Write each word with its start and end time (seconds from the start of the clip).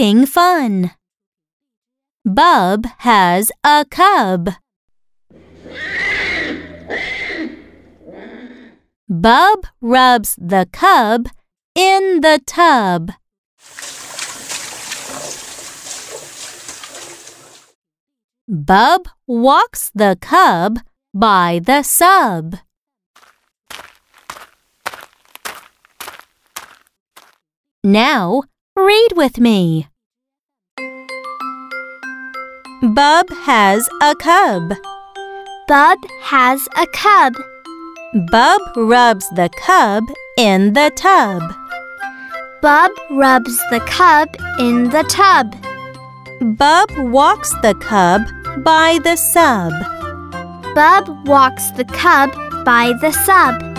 fun. 0.00 0.92
Bub 2.24 2.86
has 3.00 3.52
a 3.62 3.84
cub. 3.90 4.48
Bub 9.10 9.66
rubs 9.82 10.36
the 10.40 10.66
cub 10.72 11.28
in 11.74 12.22
the 12.22 12.40
tub. 12.46 13.12
Bub 18.48 19.06
walks 19.26 19.90
the 19.94 20.16
cub 20.18 20.78
by 21.12 21.60
the 21.62 21.82
sub. 21.82 22.56
Now 27.84 28.44
read 28.74 29.12
with 29.14 29.38
me. 29.38 29.89
Bub 32.82 33.28
has 33.44 33.86
a 34.00 34.14
cub. 34.14 34.72
Bub 35.68 35.98
has 36.22 36.66
a 36.78 36.86
cub. 36.94 37.34
Bub 38.30 38.62
rubs 38.74 39.28
the 39.36 39.50
cub 39.50 40.04
in 40.38 40.72
the 40.72 40.90
tub. 40.96 41.42
Bub 42.62 42.90
rubs 43.10 43.58
the 43.70 43.80
cub 43.80 44.28
in 44.58 44.88
the 44.88 45.02
tub. 45.10 45.54
Bub 46.56 46.88
walks 47.12 47.52
the 47.60 47.74
cub 47.74 48.22
by 48.64 48.98
the 49.04 49.16
sub. 49.16 49.74
Bub 50.74 51.28
walks 51.28 51.70
the 51.72 51.84
cub 51.84 52.30
by 52.64 52.94
the 53.02 53.12
sub. 53.12 53.69